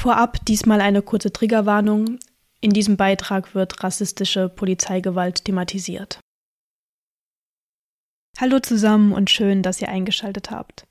Vorab 0.00 0.42
diesmal 0.46 0.80
eine 0.80 1.02
kurze 1.02 1.30
Triggerwarnung. 1.30 2.18
In 2.62 2.70
diesem 2.70 2.96
Beitrag 2.96 3.54
wird 3.54 3.84
rassistische 3.84 4.48
Polizeigewalt 4.48 5.44
thematisiert. 5.44 6.20
Hallo 8.38 8.60
zusammen 8.60 9.12
und 9.12 9.28
schön, 9.28 9.62
dass 9.62 9.82
ihr 9.82 9.90
eingeschaltet 9.90 10.50
habt. 10.50 10.86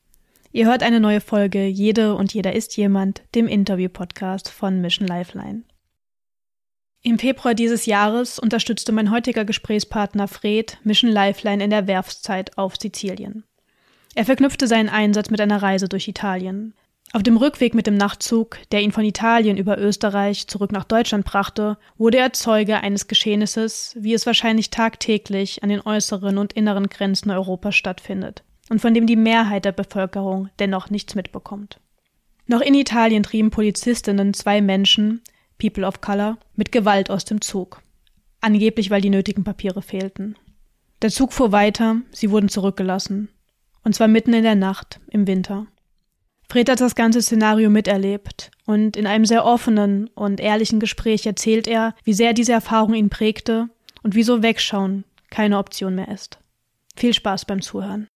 Ihr 0.52 0.68
hört 0.68 0.84
eine 0.84 1.00
neue 1.00 1.22
Folge 1.22 1.66
Jede 1.66 2.14
und 2.14 2.36
jeder 2.36 2.54
ist 2.54 2.78
jemand, 2.78 3.24
dem 3.34 3.48
Interview-Podcast 3.48 4.48
von 4.48 4.80
Mission 4.80 5.08
Lifeline. 5.08 5.64
Im 7.02 7.18
Februar 7.18 7.56
dieses 7.56 7.88
Jahres 7.88 8.38
unterstützte 8.38 8.92
mein 8.92 9.10
heutiger 9.10 9.44
Gesprächspartner 9.44 10.28
Fred 10.28 10.78
Mission 10.84 11.10
Lifeline 11.10 11.64
in 11.64 11.72
der 11.72 11.88
Werfszeit 11.88 12.60
auf 12.60 12.76
Sizilien. 12.80 13.44
Er 14.14 14.26
verknüpfte 14.26 14.68
seinen 14.68 14.90
Einsatz 14.90 15.32
mit 15.32 15.42
einer 15.42 15.64
Reise 15.64 15.90
durch 15.90 16.08
Italien. 16.08 16.76
Auf 17.12 17.24
dem 17.24 17.38
Rückweg 17.38 17.74
mit 17.74 17.88
dem 17.88 17.96
Nachtzug, 17.96 18.60
der 18.72 18.82
ihn 18.82 18.92
von 18.92 19.04
Italien 19.04 19.58
über 19.58 19.80
Österreich 19.80 20.48
zurück 20.48 20.72
nach 20.72 20.84
Deutschland 20.84 21.26
brachte, 21.26 21.78
wurde 21.98 22.20
er 22.20 22.34
Zeuge 22.34 22.82
eines 22.82 23.08
Geschehnisses, 23.08 23.96
wie 24.00 24.14
es 24.14 24.28
wahrscheinlich 24.28 24.70
tagtäglich 24.70 25.64
an 25.64 25.70
den 25.70 25.82
äußeren 25.82 26.38
und 26.38 26.54
inneren 26.54 26.88
Grenzen 26.88 27.32
Europas 27.32 27.76
stattfindet 27.76 28.44
und 28.70 28.80
von 28.80 28.94
dem 28.94 29.08
die 29.08 29.16
Mehrheit 29.16 29.66
der 29.66 29.72
Bevölkerung 29.72 30.50
dennoch 30.60 30.92
nichts 30.92 31.16
mitbekommt. 31.16 31.80
Noch 32.46 32.62
in 32.62 32.76
Italien 32.76 33.24
trieben 33.24 33.50
Polizistinnen 33.50 34.34
zwei 34.36 34.62
Menschen, 34.62 35.22
People 35.58 35.86
of 35.86 36.02
Color, 36.02 36.38
mit 36.56 36.72
Gewalt 36.72 37.10
aus 37.10 37.26
dem 37.26 37.42
Zug. 37.42 37.82
Angeblich, 38.42 38.92
weil 38.92 39.02
die 39.02 39.10
nötigen 39.10 39.44
Papiere 39.44 39.82
fehlten. 39.82 40.36
Der 41.02 41.10
Zug 41.10 41.34
fuhr 41.34 41.52
weiter, 41.52 41.98
sie 42.12 42.30
wurden 42.30 42.50
zurückgelassen. 42.50 43.30
Und 43.84 43.96
zwar 43.96 44.08
mitten 44.08 44.34
in 44.34 44.44
der 44.44 44.56
Nacht, 44.56 45.00
im 45.10 45.28
Winter. 45.28 45.68
Fred 46.52 46.68
hat 46.68 46.82
das 46.82 46.96
ganze 46.96 47.22
Szenario 47.22 47.70
miterlebt 47.70 48.50
und 48.66 48.98
in 48.98 49.06
einem 49.06 49.26
sehr 49.26 49.46
offenen 49.46 50.08
und 50.16 50.40
ehrlichen 50.40 50.80
Gespräch 50.80 51.28
erzählt 51.28 51.68
er, 51.68 51.94
wie 52.04 52.14
sehr 52.14 52.34
diese 52.34 52.54
Erfahrung 52.54 52.96
ihn 52.96 53.12
prägte 53.12 53.70
und 54.02 54.16
wieso 54.16 54.42
Wegschauen 54.42 55.04
keine 55.30 55.60
Option 55.60 55.94
mehr 55.94 56.08
ist. 56.08 56.40
Viel 56.96 57.14
Spaß 57.14 57.46
beim 57.46 57.62
Zuhören. 57.62 58.08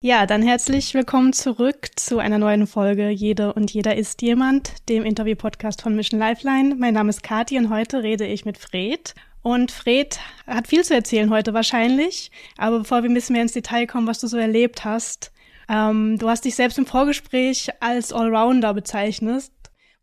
Ja, 0.00 0.26
dann 0.26 0.42
herzlich 0.42 0.94
willkommen 0.94 1.32
zurück 1.32 1.90
zu 1.96 2.18
einer 2.18 2.38
neuen 2.38 2.68
Folge 2.68 3.08
Jede 3.08 3.52
und 3.52 3.72
jeder 3.72 3.96
ist 3.96 4.22
jemand, 4.22 4.88
dem 4.88 5.04
Interview-Podcast 5.04 5.82
von 5.82 5.96
Mission 5.96 6.20
Lifeline. 6.20 6.76
Mein 6.76 6.94
Name 6.94 7.10
ist 7.10 7.24
Kati 7.24 7.58
und 7.58 7.68
heute 7.68 8.04
rede 8.04 8.26
ich 8.26 8.44
mit 8.44 8.58
Fred. 8.58 9.16
Und 9.42 9.72
Fred 9.72 10.20
hat 10.46 10.68
viel 10.68 10.84
zu 10.84 10.94
erzählen 10.94 11.30
heute 11.30 11.52
wahrscheinlich. 11.52 12.30
Aber 12.58 12.78
bevor 12.78 13.02
wir 13.02 13.10
ein 13.10 13.14
bisschen 13.14 13.32
mehr 13.32 13.42
ins 13.42 13.54
Detail 13.54 13.88
kommen, 13.88 14.06
was 14.06 14.20
du 14.20 14.28
so 14.28 14.36
erlebt 14.36 14.84
hast, 14.84 15.31
ähm, 15.68 16.18
du 16.18 16.28
hast 16.28 16.44
dich 16.44 16.54
selbst 16.54 16.78
im 16.78 16.86
Vorgespräch 16.86 17.70
als 17.80 18.12
Allrounder 18.12 18.74
bezeichnet. 18.74 19.50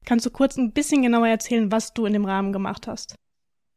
Kannst 0.06 0.26
du 0.26 0.32
kurz 0.32 0.58
ein 0.58 0.74
bisschen 0.74 1.02
genauer 1.02 1.28
erzählen, 1.28 1.72
was 1.72 1.94
du 1.94 2.06
in 2.06 2.14
dem 2.14 2.26
Rahmen 2.26 2.54
gemacht 2.54 2.88
hast? 2.88 3.16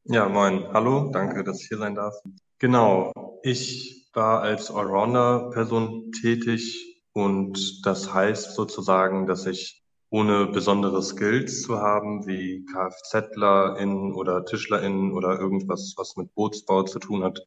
Ja, 0.04 0.28
moin. 0.28 0.64
Hallo, 0.72 1.10
danke, 1.12 1.44
dass 1.44 1.60
ich 1.60 1.68
hier 1.68 1.78
sein 1.78 1.94
darf. 1.94 2.14
Genau, 2.58 3.12
ich 3.42 4.10
war 4.14 4.42
als 4.42 4.70
Allrounder-Person 4.70 6.12
tätig 6.12 7.04
und 7.12 7.84
das 7.84 8.12
heißt 8.12 8.54
sozusagen, 8.54 9.26
dass 9.26 9.46
ich 9.46 9.82
ohne 10.10 10.46
besondere 10.46 11.02
Skills 11.02 11.62
zu 11.62 11.78
haben, 11.78 12.26
wie 12.26 12.66
KFZlerInnen 12.66 14.12
oder 14.12 14.44
TischlerInnen 14.44 15.12
oder 15.12 15.38
irgendwas, 15.38 15.94
was 15.96 16.16
mit 16.16 16.34
Bootsbau 16.34 16.82
zu 16.82 16.98
tun 16.98 17.24
hat, 17.24 17.40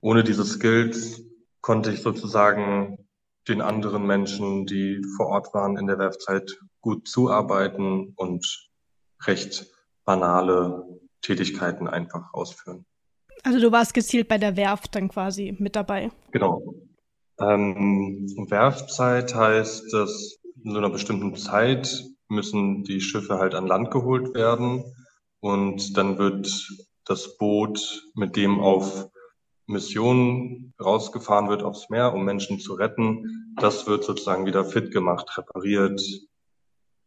ohne 0.00 0.24
diese 0.24 0.44
Skills 0.44 1.22
konnte 1.60 1.92
ich 1.92 2.00
sozusagen 2.00 3.06
den 3.48 3.60
anderen 3.60 4.06
Menschen, 4.06 4.66
die 4.66 5.02
vor 5.16 5.26
Ort 5.26 5.54
waren 5.54 5.76
in 5.76 5.86
der 5.86 5.98
Werfzeit, 5.98 6.58
gut 6.80 7.08
zuarbeiten 7.08 8.12
und 8.16 8.70
recht 9.26 9.66
banale 10.04 10.84
Tätigkeiten 11.22 11.88
einfach 11.88 12.32
ausführen. 12.32 12.86
Also 13.42 13.58
du 13.58 13.72
warst 13.72 13.94
gezielt 13.94 14.28
bei 14.28 14.38
der 14.38 14.56
Werft 14.56 14.94
dann 14.94 15.08
quasi 15.08 15.56
mit 15.58 15.76
dabei. 15.76 16.10
Genau. 16.32 16.74
Ähm, 17.40 18.26
Werfzeit 18.48 19.34
heißt, 19.34 19.92
dass 19.92 20.38
in 20.62 20.72
so 20.72 20.78
einer 20.78 20.90
bestimmten 20.90 21.34
Zeit 21.36 22.04
müssen 22.28 22.84
die 22.84 23.00
Schiffe 23.00 23.38
halt 23.38 23.54
an 23.54 23.66
Land 23.66 23.90
geholt 23.90 24.34
werden 24.34 24.84
und 25.40 25.96
dann 25.96 26.18
wird 26.18 26.68
das 27.06 27.38
Boot, 27.38 28.02
mit 28.14 28.36
dem 28.36 28.60
auf 28.60 29.08
Missionen 29.70 30.74
rausgefahren 30.80 31.48
wird 31.48 31.62
aufs 31.62 31.88
Meer, 31.88 32.12
um 32.12 32.24
Menschen 32.24 32.58
zu 32.58 32.74
retten, 32.74 33.54
das 33.56 33.86
wird 33.86 34.04
sozusagen 34.04 34.46
wieder 34.46 34.64
fit 34.64 34.90
gemacht, 34.92 35.36
repariert, 35.38 36.00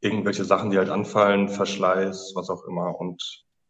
irgendwelche 0.02 0.46
Sachen, 0.46 0.72
die 0.72 0.78
halt 0.78 0.90
anfallen, 0.90 1.50
Verschleiß, 1.50 2.34
was 2.36 2.50
auch 2.50 2.64
immer 2.66 3.00
und 3.00 3.22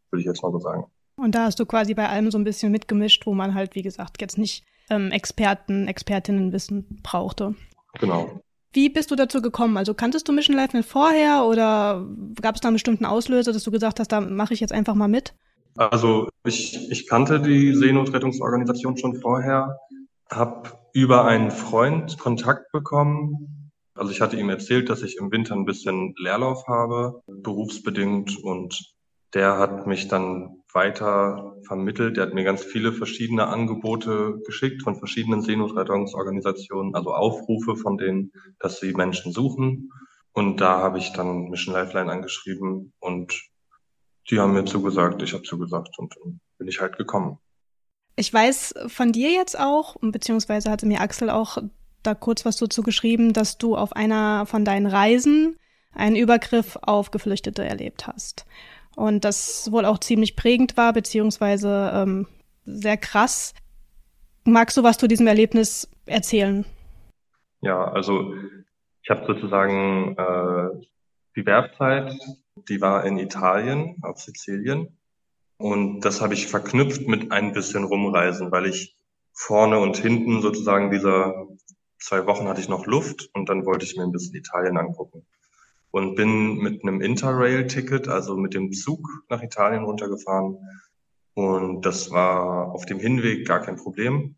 würde 0.09 0.21
ich 0.21 0.27
jetzt 0.27 0.43
mal 0.43 0.51
so 0.51 0.59
sagen. 0.59 0.85
Und 1.15 1.35
da 1.35 1.45
hast 1.45 1.59
du 1.59 1.65
quasi 1.65 1.93
bei 1.93 2.09
allem 2.09 2.31
so 2.31 2.37
ein 2.37 2.43
bisschen 2.43 2.71
mitgemischt, 2.71 3.25
wo 3.25 3.33
man 3.33 3.53
halt, 3.53 3.75
wie 3.75 3.83
gesagt, 3.83 4.21
jetzt 4.21 4.37
nicht 4.37 4.63
ähm, 4.89 5.11
Experten, 5.11 5.87
Expertinnenwissen 5.87 7.01
brauchte. 7.03 7.55
Genau. 7.99 8.41
Wie 8.73 8.89
bist 8.89 9.11
du 9.11 9.15
dazu 9.15 9.41
gekommen? 9.41 9.77
Also 9.77 9.93
kanntest 9.93 10.27
du 10.27 10.33
Mission 10.33 10.55
Life 10.55 10.81
vorher 10.81 11.45
oder 11.45 12.07
gab 12.41 12.55
es 12.55 12.61
da 12.61 12.69
einen 12.69 12.75
bestimmten 12.75 13.05
Auslöser, 13.05 13.53
dass 13.53 13.63
du 13.63 13.69
gesagt 13.69 13.99
hast, 13.99 14.11
da 14.11 14.19
mache 14.21 14.55
ich 14.55 14.59
jetzt 14.59 14.73
einfach 14.73 14.95
mal 14.95 15.07
mit? 15.07 15.35
Also 15.75 16.29
ich, 16.45 16.91
ich 16.91 17.07
kannte 17.07 17.39
die 17.39 17.73
Seenotrettungsorganisation 17.73 18.97
schon 18.97 19.15
vorher, 19.15 19.79
habe 20.29 20.71
über 20.93 21.25
einen 21.25 21.51
Freund 21.51 22.17
Kontakt 22.19 22.71
bekommen. 22.71 23.71
Also 23.95 24.11
ich 24.11 24.21
hatte 24.21 24.37
ihm 24.37 24.49
erzählt, 24.49 24.89
dass 24.89 25.01
ich 25.01 25.17
im 25.17 25.31
Winter 25.31 25.55
ein 25.55 25.65
bisschen 25.65 26.13
Leerlauf 26.17 26.67
habe, 26.67 27.21
berufsbedingt 27.27 28.37
und 28.43 28.93
der 29.33 29.57
hat 29.57 29.87
mich 29.87 30.07
dann 30.07 30.57
weiter 30.71 31.55
vermittelt. 31.65 32.17
Der 32.17 32.27
hat 32.27 32.33
mir 32.33 32.43
ganz 32.43 32.63
viele 32.63 32.93
verschiedene 32.93 33.47
Angebote 33.47 34.41
geschickt 34.45 34.83
von 34.83 34.95
verschiedenen 34.95 35.41
Seenotrettungsorganisationen, 35.41 36.93
also 36.95 37.13
Aufrufe 37.13 37.75
von 37.75 37.97
denen, 37.97 38.31
dass 38.59 38.79
sie 38.79 38.93
Menschen 38.93 39.31
suchen. 39.31 39.91
Und 40.33 40.61
da 40.61 40.79
habe 40.79 40.97
ich 40.99 41.13
dann 41.13 41.49
Mission 41.49 41.73
Lifeline 41.73 42.11
angeschrieben 42.11 42.93
und 42.99 43.52
die 44.29 44.39
haben 44.39 44.53
mir 44.53 44.65
zugesagt, 44.65 45.21
ich 45.21 45.33
habe 45.33 45.43
zugesagt 45.43 45.97
und 45.97 46.15
dann 46.15 46.39
bin 46.57 46.67
ich 46.67 46.79
halt 46.79 46.97
gekommen. 46.97 47.39
Ich 48.15 48.33
weiß 48.33 48.75
von 48.87 49.11
dir 49.11 49.31
jetzt 49.31 49.59
auch, 49.59 49.95
beziehungsweise 50.01 50.69
hatte 50.69 50.85
mir 50.85 51.01
Axel 51.01 51.29
auch 51.29 51.57
da 52.03 52.13
kurz 52.13 52.45
was 52.45 52.57
dazu 52.57 52.83
geschrieben, 52.83 53.33
dass 53.33 53.57
du 53.57 53.75
auf 53.75 53.93
einer 53.93 54.45
von 54.45 54.65
deinen 54.65 54.85
Reisen 54.85 55.57
einen 55.93 56.15
Übergriff 56.15 56.77
auf 56.81 57.11
Geflüchtete 57.11 57.63
erlebt 57.63 58.07
hast 58.07 58.45
und 58.95 59.25
das 59.25 59.71
wohl 59.71 59.85
auch 59.85 59.99
ziemlich 59.99 60.35
prägend 60.35 60.77
war, 60.77 60.93
beziehungsweise 60.93 61.91
ähm, 61.93 62.27
sehr 62.65 62.97
krass. 62.97 63.53
Magst 64.43 64.77
du 64.77 64.83
was 64.83 64.97
zu 64.97 65.07
diesem 65.07 65.27
Erlebnis 65.27 65.89
erzählen? 66.05 66.65
Ja, 67.61 67.85
also 67.85 68.33
ich 69.01 69.09
habe 69.09 69.25
sozusagen 69.25 70.15
äh, 70.17 70.85
die 71.35 71.45
Werfzeit, 71.45 72.13
die 72.55 72.81
war 72.81 73.05
in 73.05 73.17
Italien, 73.17 73.97
auf 74.01 74.19
Sizilien. 74.19 74.97
Und 75.57 76.01
das 76.01 76.21
habe 76.21 76.33
ich 76.33 76.47
verknüpft 76.47 77.07
mit 77.07 77.31
ein 77.31 77.53
bisschen 77.53 77.83
Rumreisen, 77.83 78.51
weil 78.51 78.65
ich 78.65 78.95
vorne 79.33 79.79
und 79.79 79.97
hinten 79.97 80.41
sozusagen 80.41 80.91
dieser 80.91 81.47
zwei 81.99 82.25
Wochen 82.25 82.47
hatte 82.47 82.61
ich 82.61 82.69
noch 82.69 82.85
Luft 82.85 83.29
und 83.33 83.49
dann 83.49 83.65
wollte 83.65 83.85
ich 83.85 83.95
mir 83.95 84.03
ein 84.03 84.11
bisschen 84.11 84.35
Italien 84.35 84.77
angucken 84.77 85.25
und 85.93 86.15
bin 86.15 86.57
mit 86.57 86.83
einem 86.83 87.01
Interrail-Ticket, 87.01 88.07
also 88.07 88.35
mit 88.35 88.55
dem 88.55 88.73
Zug 88.73 89.07
nach 89.29 89.43
Italien 89.43 89.83
runtergefahren. 89.83 90.57
Und 91.35 91.85
das 91.85 92.09
war 92.09 92.71
auf 92.71 92.87
dem 92.87 92.99
Hinweg 92.99 93.47
gar 93.47 93.61
kein 93.61 93.75
Problem. 93.75 94.35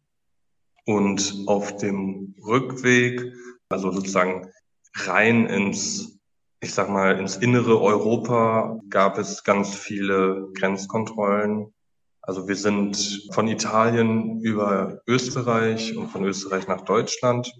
Und 0.85 1.43
auf 1.47 1.77
dem 1.77 2.35
Rückweg, 2.45 3.33
also 3.69 3.91
sozusagen 3.91 4.51
rein 4.93 5.45
ins, 5.45 6.14
ich 6.59 6.73
sag 6.73 6.89
mal, 6.89 7.19
ins 7.19 7.37
innere 7.37 7.81
Europa, 7.81 8.79
gab 8.89 9.17
es 9.17 9.43
ganz 9.43 9.75
viele 9.75 10.47
Grenzkontrollen. 10.53 11.73
Also 12.21 12.47
wir 12.47 12.55
sind 12.55 13.29
von 13.31 13.47
Italien 13.47 14.41
über 14.41 15.01
Österreich 15.07 15.95
und 15.95 16.07
von 16.07 16.23
Österreich 16.25 16.67
nach 16.67 16.81
Deutschland 16.81 17.51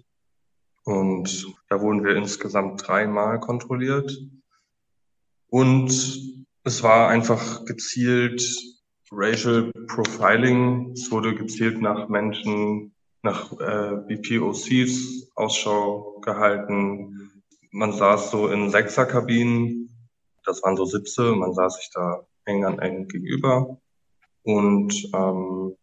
und 0.86 1.52
da 1.68 1.80
wurden 1.80 2.04
wir 2.04 2.14
insgesamt 2.14 2.86
dreimal 2.86 3.40
kontrolliert. 3.40 4.16
Und 5.48 5.90
es 6.62 6.82
war 6.84 7.08
einfach 7.08 7.64
gezielt 7.64 8.40
Racial 9.10 9.72
Profiling. 9.88 10.92
Es 10.92 11.10
wurde 11.10 11.34
gezielt 11.34 11.80
nach 11.80 12.08
Menschen, 12.08 12.94
nach 13.22 13.52
äh, 13.58 13.96
BPOCs 14.06 15.32
Ausschau 15.34 16.20
gehalten. 16.20 17.35
Man 17.76 17.92
saß 17.92 18.30
so 18.30 18.48
in 18.48 18.70
Sechserkabinen. 18.70 19.90
Das 20.46 20.62
waren 20.62 20.78
so 20.78 20.86
Sitze. 20.86 21.32
Man 21.32 21.52
saß 21.52 21.76
sich 21.76 21.90
da 21.92 22.26
eng 22.46 22.64
an 22.64 22.78
eng 22.78 23.06
gegenüber. 23.06 23.76
Und 24.44 24.94
ähm, 25.12 25.76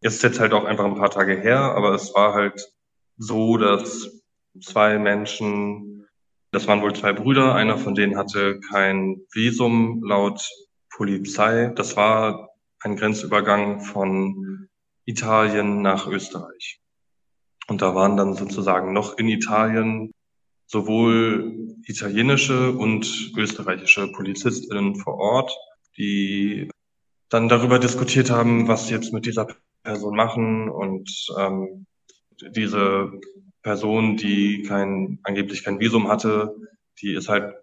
ist 0.00 0.22
jetzt 0.22 0.40
halt 0.40 0.54
auch 0.54 0.64
einfach 0.64 0.86
ein 0.86 0.94
paar 0.94 1.10
Tage 1.10 1.38
her, 1.38 1.60
aber 1.60 1.92
es 1.92 2.14
war 2.14 2.32
halt 2.32 2.72
so, 3.18 3.58
dass 3.58 4.22
zwei 4.58 4.98
Menschen 4.98 6.08
Das 6.50 6.66
waren 6.66 6.80
wohl 6.80 6.94
zwei 6.94 7.12
Brüder. 7.12 7.54
Einer 7.54 7.76
von 7.76 7.94
denen 7.94 8.16
hatte 8.16 8.58
kein 8.60 9.20
Visum 9.32 10.02
laut 10.04 10.48
Polizei. 10.96 11.72
Das 11.76 11.94
war 11.94 12.48
ein 12.80 12.96
Grenzübergang 12.96 13.80
von 13.80 14.68
Italien 15.04 15.82
nach 15.82 16.06
Österreich. 16.06 16.80
Und 17.68 17.82
da 17.82 17.94
waren 17.94 18.16
dann 18.16 18.34
sozusagen 18.34 18.94
noch 18.94 19.18
in 19.18 19.28
Italien 19.28 20.10
sowohl 20.72 21.76
italienische 21.84 22.72
und 22.72 23.32
österreichische 23.36 24.10
Polizistinnen 24.10 24.96
vor 24.96 25.18
Ort, 25.18 25.52
die 25.98 26.70
dann 27.28 27.50
darüber 27.50 27.78
diskutiert 27.78 28.30
haben, 28.30 28.68
was 28.68 28.86
sie 28.86 28.94
jetzt 28.94 29.12
mit 29.12 29.26
dieser 29.26 29.48
Person 29.82 30.16
machen 30.16 30.70
und 30.70 31.10
ähm, 31.38 31.86
diese 32.56 33.12
Person, 33.62 34.16
die 34.16 34.62
kein 34.62 35.18
angeblich 35.24 35.62
kein 35.62 35.78
Visum 35.78 36.08
hatte, 36.08 36.56
die 37.02 37.12
ist 37.12 37.28
halt 37.28 37.54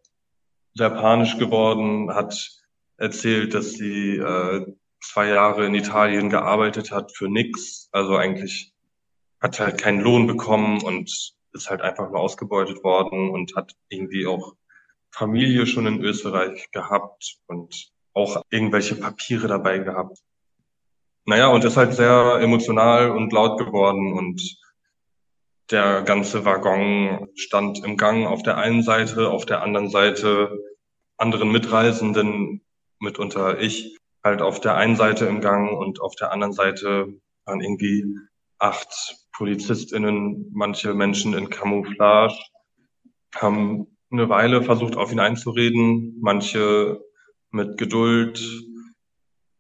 sehr 0.76 0.92
panisch 0.92 1.38
geworden, 1.40 2.14
hat 2.14 2.52
erzählt, 2.98 3.56
dass 3.56 3.72
sie 3.74 4.18
äh, 4.18 4.66
zwei 5.02 5.30
Jahre 5.30 5.66
in 5.66 5.74
Italien 5.74 6.30
gearbeitet 6.30 6.92
hat 6.92 7.16
für 7.16 7.28
nix, 7.28 7.90
also 7.92 8.16
eigentlich 8.18 8.74
hat 9.42 9.60
halt 9.60 9.80
keinen 9.80 10.02
Lohn 10.02 10.28
bekommen 10.28 10.82
und 10.84 11.39
ist 11.54 11.70
halt 11.70 11.82
einfach 11.82 12.10
nur 12.10 12.20
ausgebeutet 12.20 12.84
worden 12.84 13.30
und 13.30 13.56
hat 13.56 13.74
irgendwie 13.90 14.26
auch 14.28 14.54
Familie 15.12 15.66
schon 15.66 15.88
in 15.88 16.02
Österreich 16.02 16.70
gehabt 16.72 17.38
und 17.48 17.92
auch 18.14 18.44
irgendwelche 18.50 18.96
Papiere 18.96 19.48
dabei 19.48 19.80
gehabt. 19.80 20.20
Naja, 21.26 21.48
und 21.48 21.64
ist 21.64 21.78
halt 21.78 21.94
sehr 21.94 22.40
emotional 22.42 23.12
und 23.12 23.32
laut 23.34 23.60
geworden 23.60 24.14
und 24.14 24.58
der 25.72 26.02
ganze 26.02 26.46
Waggon 26.46 27.28
stand 27.36 27.84
im 27.84 27.98
Gang 27.98 28.26
auf 28.26 28.42
der 28.42 28.58
einen 28.58 28.82
Seite, 28.82 29.30
auf 29.30 29.46
der 29.46 29.62
anderen 29.62 29.90
Seite 29.90 30.58
anderen 31.18 31.52
Mitreisenden, 31.52 32.62
mitunter 33.00 33.60
ich, 33.60 33.98
halt 34.24 34.42
auf 34.42 34.60
der 34.60 34.76
einen 34.76 34.96
Seite 34.96 35.26
im 35.26 35.42
Gang 35.42 35.72
und 35.78 36.02
auf 36.02 36.16
der 36.16 36.32
anderen 36.32 36.54
Seite 36.54 37.14
waren 37.46 37.62
irgendwie 37.62 38.06
acht 38.60 39.18
PolizistInnen, 39.34 40.52
manche 40.54 40.94
Menschen 40.94 41.34
in 41.34 41.50
Camouflage, 41.50 42.38
haben 43.36 43.88
eine 44.12 44.30
Weile 44.30 44.64
versucht, 44.64 44.96
auf 44.98 45.12
ihn 45.12 45.20
einzureden, 45.20 46.18
manche 46.22 47.00
mit 47.52 47.78
Geduld, 47.78 48.42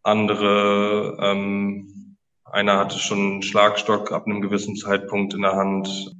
andere, 0.03 1.17
ähm, 1.21 2.17
einer 2.45 2.77
hatte 2.77 2.97
schon 2.97 3.19
einen 3.19 3.41
Schlagstock 3.43 4.11
ab 4.11 4.25
einem 4.25 4.41
gewissen 4.41 4.75
Zeitpunkt 4.75 5.33
in 5.33 5.41
der 5.41 5.55
Hand. 5.55 6.15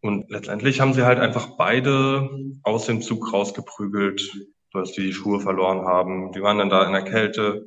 Und 0.00 0.30
letztendlich 0.30 0.80
haben 0.80 0.94
sie 0.94 1.04
halt 1.04 1.18
einfach 1.18 1.56
beide 1.56 2.30
aus 2.62 2.86
dem 2.86 3.02
Zug 3.02 3.32
rausgeprügelt, 3.32 4.48
dass 4.72 4.92
die 4.92 5.02
die 5.02 5.12
Schuhe 5.12 5.40
verloren 5.40 5.86
haben. 5.86 6.32
Die 6.32 6.40
waren 6.40 6.58
dann 6.58 6.70
da 6.70 6.86
in 6.86 6.92
der 6.92 7.04
Kälte. 7.04 7.66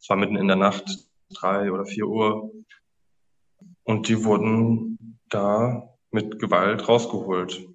Es 0.00 0.08
war 0.08 0.16
mitten 0.16 0.36
in 0.36 0.48
der 0.48 0.56
Nacht, 0.56 0.84
drei 1.34 1.70
oder 1.70 1.84
vier 1.84 2.06
Uhr. 2.06 2.50
Und 3.86 4.08
die 4.08 4.24
wurden 4.24 5.18
da 5.28 5.94
mit 6.10 6.40
Gewalt 6.40 6.88
rausgeholt. 6.88 7.66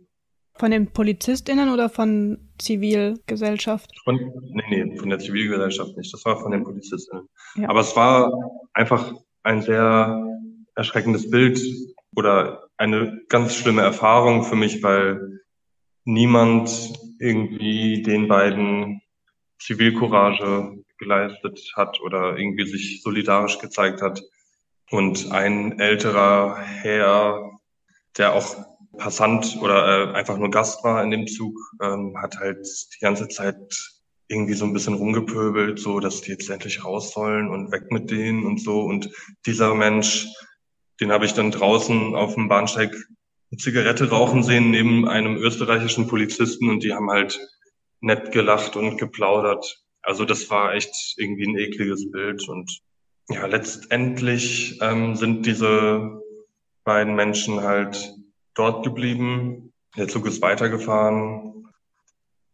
Von 0.55 0.71
den 0.71 0.87
PolizistInnen 0.87 1.69
oder 1.69 1.89
von 1.89 2.51
Zivilgesellschaft? 2.59 3.89
Von, 4.03 4.17
nee, 4.51 4.83
nee, 4.83 4.97
von 4.97 5.09
der 5.09 5.19
Zivilgesellschaft 5.19 5.95
nicht. 5.97 6.13
Das 6.13 6.25
war 6.25 6.37
von 6.37 6.51
den 6.51 6.63
PolizistInnen. 6.63 7.27
Ja. 7.55 7.69
Aber 7.69 7.79
es 7.79 7.95
war 7.95 8.31
einfach 8.73 9.13
ein 9.43 9.61
sehr 9.61 10.21
erschreckendes 10.75 11.31
Bild 11.31 11.61
oder 12.15 12.67
eine 12.77 13.21
ganz 13.29 13.55
schlimme 13.55 13.81
Erfahrung 13.81 14.43
für 14.43 14.57
mich, 14.57 14.83
weil 14.83 15.39
niemand 16.03 16.93
irgendwie 17.19 18.01
den 18.01 18.27
beiden 18.27 19.01
Zivilcourage 19.59 20.83
geleistet 20.97 21.71
hat 21.75 22.01
oder 22.01 22.37
irgendwie 22.37 22.67
sich 22.67 23.01
solidarisch 23.01 23.59
gezeigt 23.59 24.01
hat. 24.01 24.21
Und 24.91 25.31
ein 25.31 25.79
älterer 25.79 26.57
Herr, 26.57 27.49
der 28.17 28.33
auch 28.33 28.57
Passant 28.97 29.57
oder 29.61 30.11
äh, 30.11 30.13
einfach 30.13 30.37
nur 30.37 30.51
Gast 30.51 30.83
war 30.83 31.01
in 31.01 31.11
dem 31.11 31.27
Zug, 31.27 31.57
ähm, 31.81 32.13
hat 32.21 32.37
halt 32.37 32.67
die 32.93 32.99
ganze 32.99 33.29
Zeit 33.29 33.55
irgendwie 34.27 34.53
so 34.53 34.65
ein 34.65 34.73
bisschen 34.73 34.95
rumgepöbelt, 34.95 35.79
so 35.79 36.01
dass 36.01 36.21
die 36.21 36.31
jetzt 36.31 36.49
endlich 36.49 36.83
raus 36.83 37.13
sollen 37.13 37.49
und 37.49 37.71
weg 37.71 37.89
mit 37.89 38.11
denen 38.11 38.45
und 38.45 38.61
so. 38.61 38.81
Und 38.81 39.09
dieser 39.45 39.73
Mensch, 39.75 40.27
den 40.99 41.13
habe 41.13 41.23
ich 41.23 41.33
dann 41.33 41.51
draußen 41.51 42.13
auf 42.13 42.35
dem 42.35 42.49
Bahnsteig 42.49 42.93
eine 42.93 43.57
Zigarette 43.59 44.09
rauchen 44.09 44.43
sehen 44.43 44.71
neben 44.71 45.07
einem 45.07 45.37
österreichischen 45.37 46.07
Polizisten 46.07 46.69
und 46.69 46.83
die 46.83 46.93
haben 46.93 47.09
halt 47.09 47.39
nett 48.01 48.33
gelacht 48.33 48.75
und 48.75 48.97
geplaudert. 48.97 49.85
Also 50.01 50.25
das 50.25 50.49
war 50.49 50.73
echt 50.73 51.15
irgendwie 51.15 51.47
ein 51.47 51.57
ekliges 51.57 52.11
Bild 52.11 52.47
und 52.49 52.81
ja, 53.29 53.45
letztendlich 53.45 54.79
ähm, 54.81 55.15
sind 55.15 55.45
diese 55.45 56.21
beiden 56.83 57.15
Menschen 57.15 57.61
halt 57.61 58.13
dort 58.55 58.83
geblieben. 58.83 59.73
Der 59.97 60.07
Zug 60.07 60.25
ist 60.25 60.41
weitergefahren. 60.41 61.65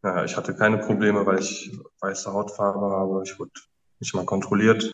Naja, 0.01 0.23
ich 0.25 0.37
hatte 0.37 0.55
keine 0.55 0.77
Probleme, 0.77 1.25
weil 1.25 1.39
ich 1.39 1.71
weiße 2.01 2.31
Hautfarbe 2.31 2.79
habe. 2.79 3.23
Ich 3.25 3.39
wurde 3.39 3.51
nicht 3.99 4.13
mal 4.13 4.25
kontrolliert. 4.25 4.91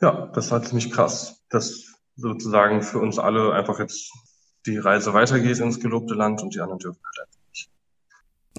Ja, 0.00 0.26
das 0.34 0.50
war 0.50 0.62
ziemlich 0.62 0.90
krass, 0.90 1.42
dass 1.50 1.94
sozusagen 2.16 2.82
für 2.82 2.98
uns 2.98 3.18
alle 3.18 3.52
einfach 3.52 3.78
jetzt 3.78 4.12
die 4.66 4.78
Reise 4.78 5.14
weitergeht 5.14 5.58
ins 5.58 5.80
gelobte 5.80 6.14
Land 6.14 6.42
und 6.42 6.54
die 6.54 6.60
anderen 6.60 6.78
dürfen 6.78 7.00
halt 7.04 7.26
einfach 7.26 7.48
nicht. 7.48 7.70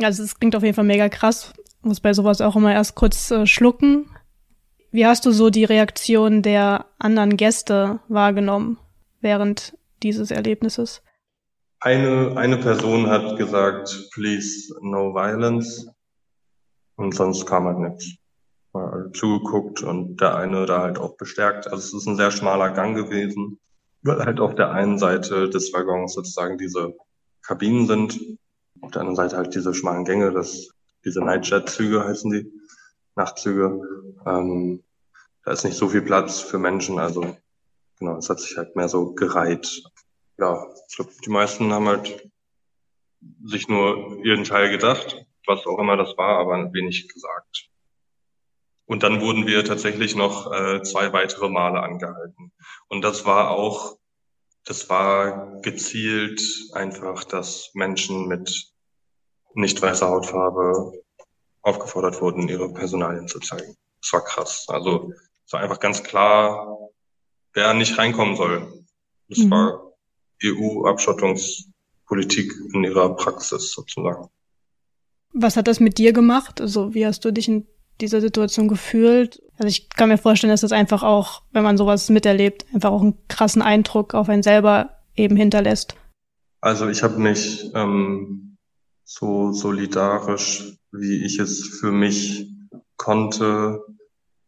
Also 0.02 0.24
es 0.24 0.40
klingt 0.40 0.56
auf 0.56 0.64
jeden 0.64 0.76
Fall 0.76 0.86
mega 0.86 1.10
krass. 1.10 1.54
Muss 1.82 2.00
bei 2.00 2.14
sowas 2.14 2.42
auch 2.42 2.56
immer 2.56 2.74
erst 2.74 2.96
kurz 2.96 3.32
äh, 3.32 3.46
schlucken. 3.46 4.10
Wie 4.94 5.06
hast 5.06 5.26
du 5.26 5.32
so 5.32 5.50
die 5.50 5.64
Reaktion 5.64 6.42
der 6.42 6.86
anderen 7.00 7.38
Gäste 7.38 8.02
wahrgenommen 8.10 8.78
während 9.22 9.78
dieses 10.04 10.32
Erlebnisses? 10.32 11.02
Eine, 11.80 12.34
eine 12.36 12.58
Person 12.58 13.08
hat 13.08 13.38
gesagt, 13.38 14.10
please 14.14 14.74
no 14.82 15.14
violence. 15.14 15.88
Und 16.98 17.16
sonst 17.16 17.46
kam 17.46 17.66
halt 17.66 17.80
nichts. 17.80 18.16
Mal 18.74 18.90
alle 18.92 19.12
zugeguckt 19.14 19.82
und 19.82 20.20
der 20.20 20.36
eine 20.36 20.66
da 20.66 20.82
halt 20.82 20.98
auch 20.98 21.16
bestärkt. 21.16 21.68
Also 21.68 21.78
es 21.78 21.94
ist 21.94 22.08
ein 22.08 22.18
sehr 22.18 22.32
schmaler 22.32 22.72
Gang 22.72 22.94
gewesen, 22.94 23.60
weil 24.02 24.20
halt 24.20 24.42
auf 24.42 24.56
der 24.56 24.72
einen 24.72 25.00
Seite 25.00 25.50
des 25.50 25.72
Waggons 25.72 26.14
sozusagen 26.14 26.58
diese 26.58 26.94
Kabinen 27.42 27.88
sind, 27.88 28.20
auf 28.82 28.92
der 28.92 29.02
anderen 29.02 29.16
Seite 29.16 29.38
halt 29.38 29.56
diese 29.56 29.74
schmalen 29.74 30.04
Gänge, 30.04 30.32
das, 30.32 30.70
diese 31.06 31.22
Nightjet-Züge 31.22 32.04
heißen 32.04 32.32
die, 32.32 32.52
Nachtzüge. 33.16 33.82
Ähm, 34.26 34.84
da 35.44 35.52
ist 35.52 35.64
nicht 35.64 35.78
so 35.78 35.90
viel 35.90 36.02
Platz 36.02 36.40
für 36.40 36.60
Menschen, 36.60 37.00
also 37.00 37.38
genau, 38.00 38.18
es 38.18 38.30
hat 38.30 38.40
sich 38.40 38.58
halt 38.58 38.76
mehr 38.76 38.90
so 38.90 39.14
gereiht 39.14 39.84
ja, 40.42 40.66
ich 40.90 40.96
glaube, 40.96 41.12
die 41.24 41.30
meisten 41.30 41.72
haben 41.72 41.88
halt 41.88 42.32
sich 43.44 43.68
nur 43.68 44.18
ihren 44.26 44.44
Teil 44.44 44.72
gedacht, 44.72 45.24
was 45.46 45.66
auch 45.68 45.78
immer 45.78 45.98
das 45.98 46.18
war, 46.18 46.40
aber 46.40 46.74
wenig 46.74 47.08
gesagt. 47.08 47.70
Und 48.86 49.04
dann 49.04 49.22
wurden 49.22 49.46
wir 49.46 49.64
tatsächlich 49.64 50.16
noch 50.16 50.52
äh, 50.52 50.82
zwei 50.82 51.14
weitere 51.14 51.48
Male 51.48 51.82
angehalten. 51.82 52.52
Und 52.88 53.04
das 53.04 53.26
war 53.26 53.52
auch, 53.52 54.00
das 54.66 54.90
war 54.90 55.62
gezielt 55.62 56.42
einfach, 56.74 57.24
dass 57.24 57.70
Menschen 57.76 58.28
mit 58.28 58.74
nicht 59.54 59.80
weißer 59.80 60.10
Hautfarbe 60.10 61.04
aufgefordert 61.62 62.20
wurden, 62.20 62.50
ihre 62.50 62.74
Personalien 62.74 63.28
zu 63.28 63.40
zeigen. 63.40 63.78
Das 64.02 64.14
war 64.14 64.24
krass. 64.24 64.66
Also 64.70 65.14
es 65.52 65.54
war 65.54 65.64
einfach 65.64 65.82
ganz 65.82 66.02
klar, 66.02 66.78
wer 67.52 67.74
nicht 67.74 67.98
reinkommen 67.98 68.38
soll. 68.38 68.86
Das 69.28 69.40
mhm. 69.40 69.52
war 69.52 69.92
EU-Abschottungspolitik 70.42 72.54
in 72.74 72.86
ihrer 72.86 73.14
Praxis 73.18 73.74
sozusagen. 73.74 74.30
Was 75.34 75.58
hat 75.58 75.68
das 75.68 75.82
mit 75.82 75.98
dir 75.98 76.14
gemacht? 76.14 76.62
Also 76.62 76.94
wie 76.94 77.06
hast 77.06 77.26
du 77.26 77.34
dich 77.34 77.50
in 77.50 77.68
dieser 78.00 78.22
Situation 78.22 78.70
gefühlt? 78.70 79.42
Also 79.58 79.68
ich 79.68 79.90
kann 79.90 80.08
mir 80.08 80.18
vorstellen, 80.18 80.52
dass 80.52 80.62
das 80.62 80.72
einfach 80.72 81.04
auch, 81.04 81.42
wenn 81.52 81.64
man 81.64 81.76
sowas 81.76 82.10
miterlebt, 82.10 82.66
einfach 82.74 82.92
auch 82.92 83.02
einen 83.02 83.18
krassen 83.28 83.62
Eindruck 83.62 84.14
auf 84.14 84.30
einen 84.30 84.44
selber 84.44 85.02
eben 85.18 85.36
hinterlässt. 85.36 85.98
Also 86.62 86.88
ich 86.88 87.04
habe 87.04 87.20
mich 87.20 87.70
ähm, 87.76 88.56
so 89.04 89.52
solidarisch, 89.52 90.78
wie 90.94 91.26
ich 91.26 91.40
es 91.40 91.78
für 91.82 91.92
mich 91.92 92.48
konnte, 92.96 93.82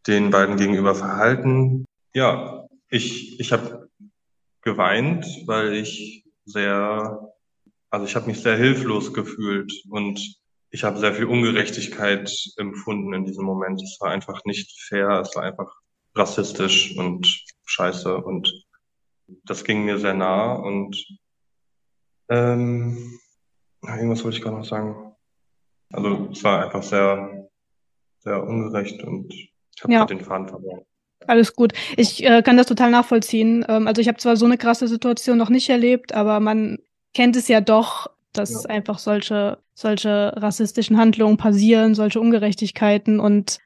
den 0.08 0.30
beiden 0.30 0.58
gegenüber 0.58 0.96
verhalten. 0.96 1.86
Ja, 2.14 2.68
ich, 2.90 3.40
ich 3.40 3.52
habe 3.52 3.90
geweint, 4.62 5.26
weil 5.46 5.74
ich 5.74 6.26
sehr, 6.46 7.34
also 7.90 8.06
ich 8.06 8.16
habe 8.16 8.28
mich 8.28 8.42
sehr 8.42 8.58
hilflos 8.58 9.14
gefühlt 9.14 9.74
und 9.90 10.20
ich 10.70 10.84
habe 10.84 11.00
sehr 11.00 11.14
viel 11.14 11.26
Ungerechtigkeit 11.26 12.32
empfunden 12.58 13.14
in 13.14 13.26
diesem 13.26 13.46
Moment. 13.46 13.82
Es 13.82 13.98
war 14.00 14.12
einfach 14.12 14.44
nicht 14.46 14.86
fair, 14.88 15.22
es 15.22 15.36
war 15.36 15.44
einfach 15.44 15.72
rassistisch 16.16 16.98
und 16.98 17.46
scheiße 17.66 18.18
und 18.18 18.66
das 19.44 19.64
ging 19.64 19.86
mir 19.86 20.00
sehr 20.00 20.14
nah 20.14 20.54
und 20.54 20.96
ähm, 22.30 23.20
irgendwas 23.82 24.24
wollte 24.24 24.38
ich 24.38 24.44
gerade 24.44 24.58
noch 24.58 24.66
sagen. 24.66 25.16
Also 25.92 26.30
es 26.32 26.44
war 26.44 26.64
einfach 26.66 26.84
sehr, 26.84 27.50
sehr 28.20 28.44
ungerecht 28.44 29.04
und 29.04 29.32
ich 29.76 29.84
habe 29.84 29.94
ja. 29.94 30.06
den 30.06 30.22
Faden 30.22 30.48
verloren. 30.48 30.82
Alles 31.28 31.56
gut. 31.56 31.74
Ich 31.96 32.24
äh, 32.26 32.42
kann 32.42 32.58
das 32.58 32.68
total 32.68 32.92
nachvollziehen. 32.92 33.66
Ähm, 33.68 33.88
also 33.88 34.02
ich 34.02 34.08
habe 34.08 34.18
zwar 34.18 34.36
so 34.36 34.46
eine 34.46 34.58
krasse 34.58 34.88
Situation 34.88 35.38
noch 35.38 35.50
nicht 35.50 35.70
erlebt, 35.70 36.14
aber 36.14 36.40
man 36.40 36.80
kennt 37.14 37.36
es 37.36 37.48
ja 37.48 37.62
doch, 37.62 38.08
dass 38.34 38.64
ja. 38.64 38.70
einfach 38.70 39.00
solche, 39.00 39.60
solche 39.74 40.34
rassistischen 40.36 40.98
Handlungen 40.98 41.38
passieren, 41.38 41.96
solche 41.96 42.20
Ungerechtigkeiten. 42.20 43.20
Und 43.20 43.60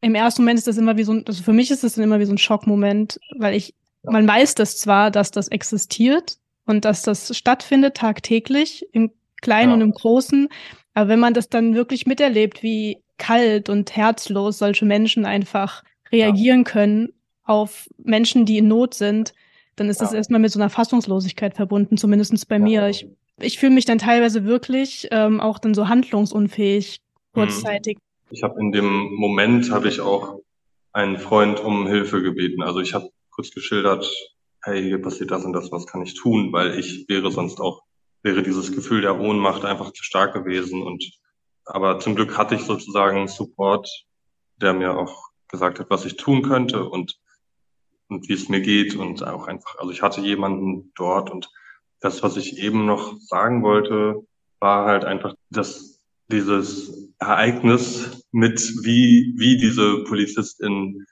im 0.00 0.14
ersten 0.14 0.42
Moment 0.42 0.58
ist 0.58 0.66
das 0.66 0.78
immer 0.78 0.96
wie 0.96 1.04
so 1.04 1.12
ein, 1.12 1.24
also 1.26 1.42
für 1.42 1.52
mich 1.52 1.70
ist 1.70 1.84
das 1.84 1.94
dann 1.94 2.04
immer 2.04 2.20
wie 2.20 2.24
so 2.24 2.32
ein 2.32 2.38
Schockmoment, 2.38 3.20
weil 3.38 3.54
ich, 3.54 3.74
ja. 4.02 4.12
man 4.12 4.26
weiß 4.26 4.54
das 4.54 4.76
zwar, 4.76 5.10
dass 5.10 5.30
das 5.30 5.48
existiert 5.48 6.38
und 6.66 6.84
dass 6.84 7.02
das 7.02 7.36
stattfindet 7.36 7.96
tagtäglich, 7.96 8.86
im 8.92 9.12
Kleinen 9.40 9.70
ja. 9.70 9.74
und 9.74 9.80
im 9.80 9.92
Großen. 9.92 10.48
Aber 10.94 11.08
wenn 11.08 11.20
man 11.20 11.34
das 11.34 11.48
dann 11.48 11.74
wirklich 11.74 12.06
miterlebt, 12.06 12.62
wie 12.62 13.02
kalt 13.20 13.68
und 13.68 13.94
herzlos 13.94 14.58
solche 14.58 14.84
Menschen 14.84 15.24
einfach 15.24 15.84
reagieren 16.10 16.64
können 16.64 17.12
auf 17.44 17.88
Menschen, 18.02 18.46
die 18.46 18.58
in 18.58 18.66
Not 18.66 18.94
sind, 18.94 19.34
dann 19.76 19.88
ist 19.88 20.00
das 20.00 20.12
erstmal 20.12 20.40
mit 20.40 20.50
so 20.50 20.58
einer 20.58 20.70
Fassungslosigkeit 20.70 21.54
verbunden, 21.54 21.96
zumindestens 21.96 22.44
bei 22.44 22.58
mir. 22.58 22.88
Ich 22.88 23.06
ich 23.42 23.58
fühle 23.58 23.72
mich 23.72 23.84
dann 23.84 23.98
teilweise 23.98 24.44
wirklich 24.44 25.08
ähm, 25.10 25.40
auch 25.40 25.58
dann 25.58 25.74
so 25.74 25.88
handlungsunfähig 25.88 27.00
kurzzeitig. 27.32 27.96
Hm. 27.96 28.02
Ich 28.30 28.42
habe 28.42 28.60
in 28.60 28.72
dem 28.72 29.12
Moment 29.14 29.70
habe 29.70 29.88
ich 29.88 30.00
auch 30.00 30.40
einen 30.92 31.18
Freund 31.18 31.60
um 31.60 31.86
Hilfe 31.86 32.22
gebeten. 32.22 32.62
Also 32.62 32.80
ich 32.80 32.94
habe 32.94 33.10
kurz 33.30 33.50
geschildert, 33.50 34.10
hey, 34.62 34.82
hier 34.82 35.00
passiert 35.00 35.30
das 35.30 35.44
und 35.44 35.52
das, 35.52 35.72
was 35.72 35.86
kann 35.86 36.02
ich 36.02 36.14
tun? 36.14 36.52
Weil 36.52 36.78
ich 36.78 37.08
wäre 37.08 37.30
sonst 37.30 37.60
auch, 37.60 37.82
wäre 38.22 38.42
dieses 38.42 38.72
Gefühl 38.72 39.00
der 39.00 39.18
Ohnmacht 39.18 39.64
einfach 39.64 39.92
zu 39.92 40.04
stark 40.04 40.34
gewesen. 40.34 40.82
Und 40.82 41.04
aber 41.64 41.98
zum 42.00 42.14
Glück 42.14 42.36
hatte 42.36 42.54
ich 42.54 42.62
sozusagen 42.62 43.28
Support, 43.28 43.88
der 44.56 44.72
mir 44.74 44.96
auch 44.96 45.30
gesagt 45.48 45.80
hat, 45.80 45.90
was 45.90 46.04
ich 46.04 46.16
tun 46.16 46.42
könnte 46.42 46.84
und 46.84 47.18
und 48.10 48.28
wie 48.28 48.32
es 48.32 48.48
mir 48.48 48.60
geht 48.60 48.96
und 48.96 49.24
auch 49.24 49.46
einfach, 49.46 49.76
also 49.78 49.92
ich 49.92 50.02
hatte 50.02 50.20
jemanden 50.20 50.92
dort 50.96 51.30
und 51.30 51.48
das, 52.00 52.22
was 52.22 52.36
ich 52.36 52.58
eben 52.58 52.86
noch 52.86 53.16
sagen 53.20 53.62
wollte, 53.62 54.26
war 54.58 54.86
halt 54.86 55.04
einfach, 55.04 55.34
dass 55.50 56.00
dieses 56.30 57.12
Ereignis 57.18 58.26
mit, 58.32 58.60
wie, 58.82 59.34
wie 59.36 59.58
diese 59.58 60.04
PolizistInnen 60.04 61.06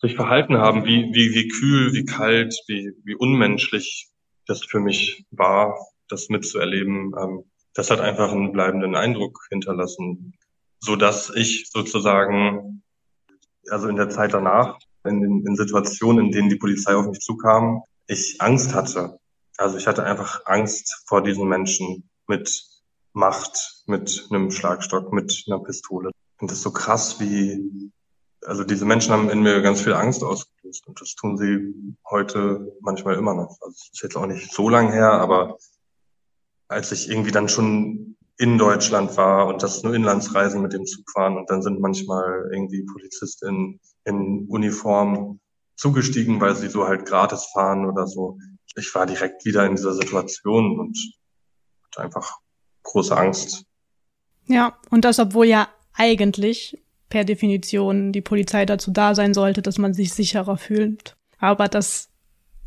sich 0.00 0.14
verhalten 0.14 0.58
haben, 0.58 0.84
wie, 0.84 1.10
wie, 1.12 1.34
wie 1.34 1.48
kühl, 1.48 1.92
wie 1.94 2.04
kalt, 2.04 2.54
wie, 2.66 2.92
wie 3.04 3.14
unmenschlich 3.14 4.08
das 4.46 4.64
für 4.64 4.80
mich 4.80 5.24
war, 5.30 5.76
das 6.08 6.28
mitzuerleben. 6.28 7.12
Ähm, 7.18 7.44
das 7.76 7.90
hat 7.90 8.00
einfach 8.00 8.32
einen 8.32 8.52
bleibenden 8.52 8.96
Eindruck 8.96 9.46
hinterlassen, 9.50 10.34
so 10.80 10.96
dass 10.96 11.30
ich 11.34 11.68
sozusagen, 11.70 12.82
also 13.70 13.88
in 13.88 13.96
der 13.96 14.08
Zeit 14.08 14.32
danach, 14.32 14.78
in, 15.04 15.46
in 15.46 15.56
Situationen, 15.56 16.26
in 16.26 16.32
denen 16.32 16.48
die 16.48 16.56
Polizei 16.56 16.94
auf 16.94 17.06
mich 17.06 17.20
zukam, 17.20 17.82
ich 18.06 18.40
Angst 18.40 18.74
hatte, 18.74 19.18
also 19.58 19.76
ich 19.76 19.86
hatte 19.86 20.04
einfach 20.04 20.46
Angst 20.46 21.04
vor 21.06 21.22
diesen 21.22 21.48
Menschen 21.48 22.08
mit 22.26 22.64
Macht, 23.12 23.82
mit 23.86 24.26
einem 24.30 24.50
Schlagstock, 24.50 25.12
mit 25.12 25.44
einer 25.46 25.58
Pistole. 25.60 26.10
Und 26.38 26.50
das 26.50 26.58
ist 26.58 26.64
so 26.64 26.70
krass, 26.70 27.20
wie, 27.20 27.90
also 28.44 28.64
diese 28.64 28.84
Menschen 28.86 29.12
haben 29.12 29.28
in 29.30 29.42
mir 29.42 29.60
ganz 29.60 29.82
viel 29.82 29.94
Angst 29.94 30.22
ausgelöst 30.22 30.86
und 30.86 31.00
das 31.00 31.14
tun 31.14 31.36
sie 31.36 31.96
heute 32.08 32.72
manchmal 32.80 33.16
immer 33.16 33.34
noch. 33.34 33.58
Also 33.60 33.74
es 33.74 33.90
ist 33.92 34.02
jetzt 34.02 34.16
auch 34.16 34.26
nicht 34.26 34.50
so 34.52 34.68
lang 34.70 34.92
her, 34.92 35.12
aber 35.12 35.58
als 36.68 36.92
ich 36.92 37.08
irgendwie 37.10 37.32
dann 37.32 37.48
schon 37.48 38.16
in 38.38 38.58
Deutschland 38.58 39.16
war 39.16 39.46
und 39.46 39.62
das 39.62 39.82
nur 39.82 39.94
Inlandsreisen 39.94 40.60
mit 40.60 40.72
dem 40.72 40.84
Zug 40.84 41.04
fahren 41.10 41.36
und 41.36 41.48
dann 41.48 41.62
sind 41.62 41.80
manchmal 41.80 42.50
irgendwie 42.52 42.84
PolizistInnen 42.84 43.80
in 44.04 44.46
Uniform 44.48 45.40
zugestiegen, 45.76 46.40
weil 46.40 46.54
sie 46.54 46.68
so 46.68 46.86
halt 46.86 47.06
gratis 47.06 47.46
fahren 47.52 47.86
oder 47.86 48.06
so 48.06 48.38
ich 48.76 48.94
war 48.94 49.06
direkt 49.06 49.44
wieder 49.44 49.64
in 49.66 49.76
dieser 49.76 49.94
Situation 49.94 50.78
und 50.78 50.96
hatte 51.84 52.04
einfach 52.04 52.38
große 52.82 53.16
Angst. 53.16 53.64
Ja, 54.46 54.78
und 54.90 55.04
das, 55.04 55.18
obwohl 55.18 55.46
ja 55.46 55.68
eigentlich 55.94 56.82
per 57.08 57.24
Definition 57.24 58.12
die 58.12 58.20
Polizei 58.20 58.66
dazu 58.66 58.90
da 58.90 59.14
sein 59.14 59.34
sollte, 59.34 59.62
dass 59.62 59.78
man 59.78 59.94
sich 59.94 60.12
sicherer 60.12 60.56
fühlt. 60.56 61.16
Aber 61.38 61.68
das 61.68 62.10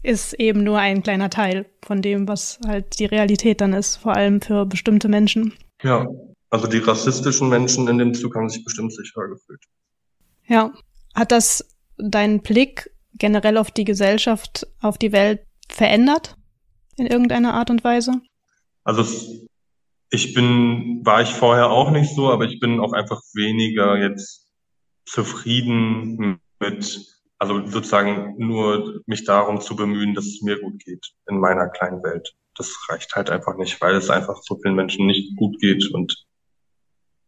ist 0.03 0.33
eben 0.33 0.63
nur 0.63 0.79
ein 0.79 1.03
kleiner 1.03 1.29
Teil 1.29 1.65
von 1.83 2.01
dem, 2.01 2.27
was 2.27 2.59
halt 2.65 2.99
die 2.99 3.05
Realität 3.05 3.61
dann 3.61 3.73
ist, 3.73 3.97
vor 3.97 4.15
allem 4.15 4.41
für 4.41 4.65
bestimmte 4.65 5.09
Menschen. 5.09 5.53
Ja, 5.83 6.07
also 6.49 6.67
die 6.67 6.77
rassistischen 6.77 7.49
Menschen 7.49 7.87
in 7.87 7.97
dem 7.97 8.13
Zug 8.13 8.35
haben 8.35 8.49
sich 8.49 8.63
bestimmt 8.63 8.93
sicherer 8.93 9.27
gefühlt. 9.27 9.63
Ja, 10.47 10.73
hat 11.13 11.31
das 11.31 11.67
deinen 11.97 12.41
Blick 12.41 12.91
generell 13.13 13.57
auf 13.57 13.71
die 13.71 13.83
Gesellschaft, 13.83 14.67
auf 14.81 14.97
die 14.97 15.11
Welt 15.11 15.41
verändert 15.69 16.35
in 16.97 17.05
irgendeiner 17.05 17.53
Art 17.53 17.69
und 17.69 17.83
Weise? 17.83 18.13
Also 18.83 19.03
ich 20.09 20.33
bin, 20.33 21.01
war 21.03 21.21
ich 21.21 21.29
vorher 21.29 21.69
auch 21.69 21.91
nicht 21.91 22.15
so, 22.15 22.31
aber 22.31 22.45
ich 22.45 22.59
bin 22.59 22.79
auch 22.79 22.93
einfach 22.93 23.21
weniger 23.33 23.97
jetzt 23.97 24.47
zufrieden 25.05 26.39
mit, 26.59 27.18
also 27.39 27.65
sozusagen 27.65 28.35
nur 28.37 29.01
mich 29.05 29.23
darum 29.23 29.61
zu 29.61 29.75
bemühen, 29.75 30.13
dass 30.13 30.25
es 30.25 30.41
mir 30.41 30.59
gut 30.59 30.83
geht 30.83 31.13
in 31.27 31.39
meiner 31.39 31.69
kleinen 31.69 32.03
Welt. 32.03 32.35
Das 32.55 32.75
reicht 32.89 33.15
halt 33.15 33.29
einfach 33.29 33.55
nicht, 33.55 33.79
weil 33.81 33.95
es 33.95 34.09
einfach 34.09 34.41
so 34.43 34.59
vielen 34.61 34.75
Menschen 34.75 35.07
nicht 35.07 35.37
gut 35.37 35.57
geht 35.59 35.89
und 35.93 36.25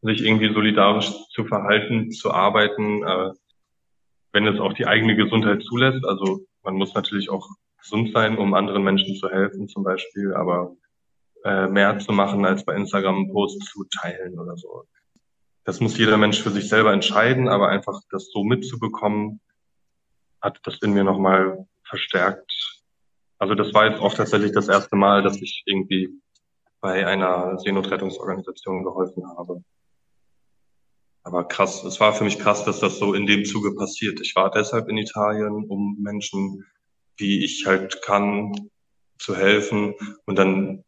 sich 0.02 0.22
irgendwie 0.22 0.54
solidarisch 0.54 1.12
zu 1.30 1.46
verhalten, 1.46 2.12
zu 2.12 2.32
arbeiten, 2.32 3.04
äh, 3.04 3.32
wenn 4.34 4.48
es 4.48 4.60
auch 4.60 4.74
die 4.74 4.88
eigene 4.88 5.16
Gesundheit 5.16 5.64
zulässt. 5.64 6.04
Also 6.06 6.42
man 6.64 6.76
muss 6.76 6.94
natürlich 6.94 7.30
auch 7.30 7.48
gesund 7.80 8.12
sein, 8.14 8.38
um 8.38 8.54
anderen 8.54 8.84
Menschen 8.84 9.16
zu 9.16 9.30
helfen 9.30 9.70
zum 9.70 9.84
Beispiel, 9.84 10.34
aber 10.34 10.76
äh, 11.46 11.68
mehr 11.68 12.00
zu 12.00 12.12
machen, 12.12 12.46
als 12.46 12.66
bei 12.66 12.76
Instagram 12.76 13.16
einen 13.16 13.32
Post 13.32 13.64
zu 13.64 13.86
teilen 13.86 14.38
oder 14.38 14.58
so. 14.58 14.84
Das 15.64 15.80
muss 15.80 15.98
jeder 15.98 16.18
Mensch 16.18 16.42
für 16.42 16.50
sich 16.50 16.68
selber 16.68 16.92
entscheiden, 16.92 17.48
aber 17.48 17.70
einfach 17.70 18.02
das 18.10 18.30
so 18.32 18.44
mitzubekommen, 18.44 19.40
hat 20.42 20.60
das 20.64 20.80
in 20.82 20.94
mir 20.94 21.04
nochmal 21.04 21.68
verstärkt. 21.88 22.52
Also 23.38 23.56
das 23.56 23.74
war 23.74 23.90
jetzt 23.90 24.00
auch 24.00 24.14
tatsächlich 24.14 24.52
das 24.52 24.68
erste 24.68 24.96
Mal, 24.96 25.24
dass 25.24 25.42
ich 25.42 25.64
irgendwie 25.66 26.10
bei 26.80 27.06
einer 27.06 27.58
Seenotrettungsorganisation 27.60 28.84
geholfen 28.84 29.28
habe. 29.38 29.64
Aber 31.24 31.48
krass, 31.48 31.84
es 31.84 32.00
war 32.00 32.14
für 32.14 32.24
mich 32.24 32.40
krass, 32.40 32.66
dass 32.66 32.80
das 32.80 32.98
so 32.98 33.14
in 33.14 33.28
dem 33.28 33.46
Zuge 33.46 33.76
passiert. 33.76 34.20
Ich 34.22 34.36
war 34.36 34.50
deshalb 34.50 34.90
in 34.90 34.98
Italien, 34.98 35.66
um 35.70 35.98
Menschen 36.00 36.66
wie 37.18 37.44
ich 37.44 37.66
halt 37.68 38.02
kann, 38.02 38.70
zu 39.20 39.36
helfen. 39.36 39.94
Und 40.26 40.38
dann 40.38 40.84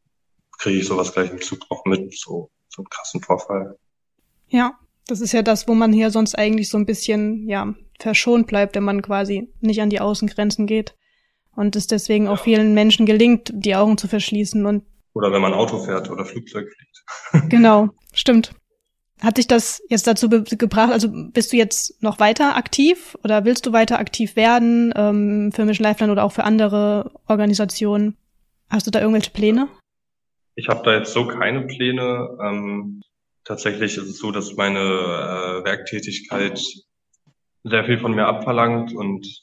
kriege 0.58 0.80
ich 0.80 0.88
sowas 0.88 1.14
gleich 1.14 1.32
im 1.32 1.42
Zug 1.42 1.66
auch 1.70 1.86
mit, 1.86 2.18
so, 2.18 2.50
so 2.70 2.82
einen 2.82 2.90
krassen 2.90 3.22
Vorfall. 3.22 3.78
Ja, 4.48 4.80
das 5.08 5.22
ist 5.22 5.34
ja 5.34 5.44
das, 5.44 5.68
wo 5.68 5.76
man 5.76 5.94
hier 5.94 6.10
sonst 6.10 6.36
eigentlich 6.36 6.70
so 6.70 6.78
ein 6.78 6.86
bisschen, 6.86 7.48
ja, 7.48 7.74
verschont 8.00 8.48
bleibt, 8.48 8.76
wenn 8.76 8.84
man 8.84 9.02
quasi 9.02 9.50
nicht 9.62 9.82
an 9.82 9.90
die 9.90 10.00
Außengrenzen 10.00 10.68
geht. 10.68 10.96
Und 11.56 11.76
es 11.76 11.88
deswegen 11.88 12.26
ja. 12.26 12.32
auch 12.32 12.40
vielen 12.40 12.74
Menschen 12.74 13.06
gelingt, 13.06 13.52
die 13.54 13.76
Augen 13.76 13.98
zu 13.98 14.08
verschließen 14.08 14.66
und 14.66 14.84
oder 15.14 15.32
wenn 15.32 15.42
man 15.42 15.54
Auto 15.54 15.78
fährt 15.78 16.10
oder 16.10 16.26
Flugzeug 16.26 16.68
fliegt. 16.68 17.50
genau, 17.50 17.90
stimmt. 18.14 18.52
Hat 19.22 19.38
dich 19.38 19.48
das 19.48 19.82
jetzt 19.90 20.08
dazu 20.08 20.28
gebracht, 20.28 20.92
also 20.92 21.08
bist 21.12 21.54
du 21.54 21.58
jetzt 21.58 22.02
noch 22.02 22.20
weiter 22.20 22.58
aktiv 22.58 23.16
oder 23.24 23.46
willst 23.46 23.66
du 23.66 23.72
weiter 23.72 24.00
aktiv 24.00 24.36
werden 24.36 24.92
ähm, 24.98 25.52
für 25.54 25.66
Mission 25.66 25.86
Lifeline 25.86 26.12
oder 26.12 26.24
auch 26.24 26.32
für 26.32 26.44
andere 26.44 27.12
Organisationen? 27.28 28.18
Hast 28.70 28.88
du 28.88 28.92
da 28.92 29.00
irgendwelche 29.00 29.32
Pläne? 29.32 29.70
Ich 30.56 30.68
habe 30.68 30.82
da 30.84 30.98
jetzt 30.98 31.14
so 31.14 31.28
keine 31.28 31.62
Pläne. 31.68 32.38
Ähm, 32.44 33.02
tatsächlich 33.46 33.98
ist 33.98 34.10
es 34.10 34.18
so, 34.18 34.32
dass 34.32 34.56
meine 34.56 34.80
äh, 34.80 35.64
Werktätigkeit 35.64 36.60
sehr 37.64 37.86
viel 37.86 38.00
von 38.00 38.14
mir 38.14 38.28
abverlangt 38.28 38.94
und 38.94 39.42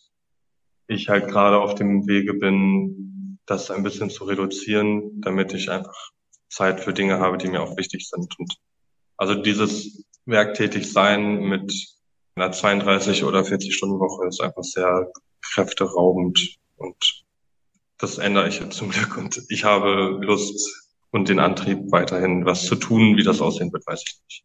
ich 0.86 1.08
halt 1.08 1.28
gerade 1.28 1.58
auf 1.58 1.74
dem 1.74 2.06
Wege 2.06 2.34
bin, 2.34 3.38
das 3.46 3.70
ein 3.70 3.82
bisschen 3.82 4.10
zu 4.10 4.24
reduzieren, 4.24 5.20
damit 5.20 5.54
ich 5.54 5.70
einfach 5.70 6.10
Zeit 6.48 6.80
für 6.80 6.92
Dinge 6.92 7.18
habe, 7.18 7.38
die 7.38 7.48
mir 7.48 7.62
auch 7.62 7.76
wichtig 7.76 8.08
sind. 8.08 8.38
Und 8.38 8.56
also 9.16 9.34
dieses 9.34 10.04
werktätig 10.26 10.92
sein 10.92 11.40
mit 11.40 11.72
einer 12.34 12.52
32 12.52 13.24
oder 13.24 13.44
40 13.44 13.74
Stunden 13.74 13.98
Woche 13.98 14.26
ist 14.28 14.40
einfach 14.40 14.62
sehr 14.62 15.10
kräfteraubend 15.42 16.56
und 16.76 17.24
das 17.98 18.18
ändere 18.18 18.48
ich 18.48 18.60
jetzt 18.60 18.76
zum 18.76 18.90
Glück 18.90 19.16
und 19.18 19.42
ich 19.48 19.64
habe 19.64 20.18
Lust 20.22 20.90
und 21.10 21.28
den 21.28 21.38
Antrieb 21.38 21.90
weiterhin 21.90 22.46
was 22.46 22.64
zu 22.64 22.76
tun. 22.76 23.16
Wie 23.16 23.24
das 23.24 23.40
aussehen 23.40 23.72
wird, 23.72 23.86
weiß 23.86 24.02
ich 24.06 24.20
nicht. 24.24 24.44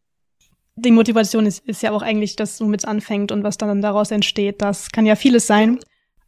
Die 0.78 0.92
Motivation 0.92 1.46
ist, 1.46 1.66
ist 1.66 1.82
ja 1.84 1.92
auch 1.92 2.02
eigentlich, 2.02 2.36
dass 2.36 2.60
womit 2.60 2.82
es 2.82 2.86
anfängt 2.86 3.32
und 3.32 3.44
was 3.44 3.58
dann 3.58 3.82
daraus 3.82 4.12
entsteht. 4.12 4.62
Das 4.62 4.92
kann 4.92 5.06
ja 5.06 5.16
vieles 5.16 5.48
sein. 5.48 5.80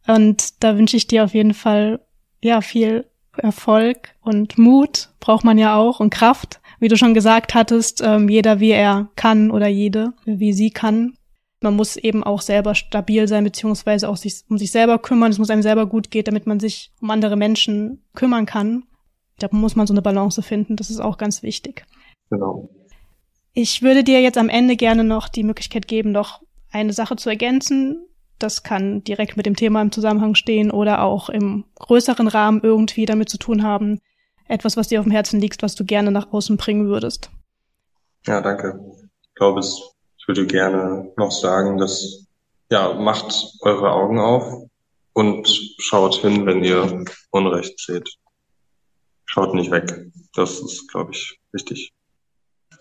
Und 0.06 0.62
da 0.62 0.78
wünsche 0.78 0.96
ich 0.96 1.06
dir 1.06 1.24
auf 1.24 1.34
jeden 1.34 1.52
Fall 1.54 2.00
ja 2.42 2.60
viel 2.60 3.04
Erfolg 3.36 4.14
und 4.20 4.58
Mut 4.58 5.10
braucht 5.20 5.44
man 5.44 5.58
ja 5.58 5.76
auch 5.76 6.00
und 6.00 6.10
Kraft 6.10 6.60
Wie 6.80 6.88
du 6.88 6.96
schon 6.96 7.14
gesagt 7.14 7.54
hattest, 7.54 8.02
ähm, 8.04 8.28
jeder 8.28 8.60
wie 8.60 8.70
er 8.70 9.10
kann 9.16 9.50
oder 9.50 9.68
jede 9.68 10.12
wie 10.24 10.52
sie 10.52 10.70
kann. 10.70 11.14
Man 11.60 11.74
muss 11.74 11.96
eben 11.96 12.22
auch 12.22 12.40
selber 12.40 12.76
stabil 12.76 13.26
sein, 13.26 13.42
beziehungsweise 13.42 14.08
auch 14.08 14.16
sich, 14.16 14.44
um 14.48 14.58
sich 14.58 14.70
selber 14.70 14.98
kümmern. 14.98 15.32
Es 15.32 15.38
muss 15.38 15.50
einem 15.50 15.62
selber 15.62 15.86
gut 15.86 16.10
gehen, 16.10 16.24
damit 16.24 16.46
man 16.46 16.60
sich 16.60 16.92
um 17.00 17.10
andere 17.10 17.36
Menschen 17.36 18.04
kümmern 18.14 18.46
kann. 18.46 18.84
Da 19.40 19.48
muss 19.50 19.74
man 19.74 19.86
so 19.86 19.92
eine 19.92 20.02
Balance 20.02 20.40
finden. 20.42 20.76
Das 20.76 20.88
ist 20.88 21.00
auch 21.00 21.18
ganz 21.18 21.42
wichtig. 21.42 21.84
Genau. 22.30 22.70
Ich 23.60 23.82
würde 23.82 24.04
dir 24.04 24.20
jetzt 24.20 24.38
am 24.38 24.48
Ende 24.48 24.76
gerne 24.76 25.02
noch 25.02 25.28
die 25.28 25.42
Möglichkeit 25.42 25.88
geben, 25.88 26.12
noch 26.12 26.42
eine 26.70 26.92
Sache 26.92 27.16
zu 27.16 27.28
ergänzen. 27.28 28.06
Das 28.38 28.62
kann 28.62 29.02
direkt 29.02 29.36
mit 29.36 29.46
dem 29.46 29.56
Thema 29.56 29.82
im 29.82 29.90
Zusammenhang 29.90 30.36
stehen 30.36 30.70
oder 30.70 31.02
auch 31.02 31.28
im 31.28 31.64
größeren 31.74 32.28
Rahmen 32.28 32.60
irgendwie 32.62 33.04
damit 33.04 33.28
zu 33.28 33.36
tun 33.36 33.64
haben. 33.64 33.98
Etwas, 34.46 34.76
was 34.76 34.86
dir 34.86 35.00
auf 35.00 35.06
dem 35.06 35.10
Herzen 35.10 35.40
liegt, 35.40 35.60
was 35.64 35.74
du 35.74 35.84
gerne 35.84 36.12
nach 36.12 36.32
außen 36.32 36.56
bringen 36.56 36.86
würdest. 36.86 37.30
Ja, 38.28 38.40
danke. 38.40 38.78
Ich 39.22 39.34
glaube, 39.34 39.58
es 39.58 39.90
würde 40.28 40.46
gerne 40.46 41.10
noch 41.16 41.32
sagen, 41.32 41.78
dass 41.78 42.28
ja, 42.70 42.94
macht 42.94 43.34
eure 43.62 43.90
Augen 43.90 44.20
auf 44.20 44.68
und 45.14 45.48
schaut 45.78 46.14
hin, 46.14 46.46
wenn 46.46 46.62
ihr 46.62 47.04
Unrecht 47.30 47.80
seht. 47.80 48.08
Schaut 49.24 49.52
nicht 49.52 49.72
weg. 49.72 50.12
Das 50.34 50.60
ist, 50.60 50.86
glaube 50.92 51.10
ich, 51.10 51.40
wichtig. 51.50 51.92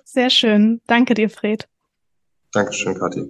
Sehr 0.10 0.30
schön. 0.30 0.80
Danke 0.88 1.16
dir, 1.16 1.30
Fred. 1.30 1.68
Dankeschön, 2.54 2.98
Kathi. 2.98 3.26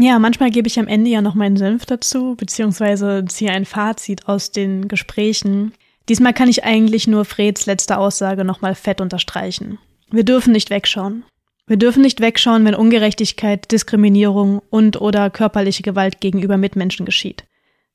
Ja, 0.00 0.18
manchmal 0.18 0.50
gebe 0.50 0.66
ich 0.66 0.78
am 0.80 0.88
Ende 0.88 1.08
ja 1.08 1.22
noch 1.22 1.36
meinen 1.36 1.56
Senf 1.56 1.86
dazu, 1.86 2.34
beziehungsweise 2.34 3.24
ziehe 3.26 3.52
ein 3.52 3.64
Fazit 3.64 4.26
aus 4.26 4.50
den 4.50 4.88
Gesprächen. 4.88 5.72
Diesmal 6.08 6.34
kann 6.34 6.48
ich 6.48 6.64
eigentlich 6.64 7.06
nur 7.06 7.24
Freds 7.24 7.66
letzte 7.66 7.96
Aussage 7.96 8.44
nochmal 8.44 8.74
fett 8.74 9.00
unterstreichen. 9.00 9.78
Wir 10.10 10.24
dürfen 10.24 10.52
nicht 10.52 10.70
wegschauen. 10.70 11.24
Wir 11.68 11.76
dürfen 11.76 12.02
nicht 12.02 12.20
wegschauen, 12.20 12.64
wenn 12.64 12.74
Ungerechtigkeit, 12.74 13.70
Diskriminierung 13.70 14.62
und 14.70 15.00
oder 15.00 15.30
körperliche 15.30 15.84
Gewalt 15.84 16.20
gegenüber 16.20 16.56
Mitmenschen 16.56 17.06
geschieht. 17.06 17.44